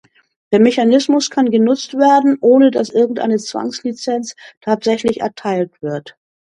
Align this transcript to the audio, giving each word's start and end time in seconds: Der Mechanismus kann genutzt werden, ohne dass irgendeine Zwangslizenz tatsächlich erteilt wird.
Der 0.51 0.59
Mechanismus 0.59 1.29
kann 1.29 1.51
genutzt 1.51 1.93
werden, 1.93 2.35
ohne 2.41 2.71
dass 2.71 2.89
irgendeine 2.89 3.37
Zwangslizenz 3.37 4.33
tatsächlich 4.59 5.21
erteilt 5.21 5.79
wird. 5.83 6.17